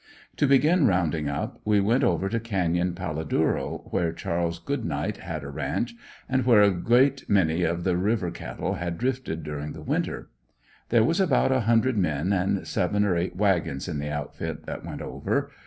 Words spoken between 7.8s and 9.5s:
the river cattle had drifted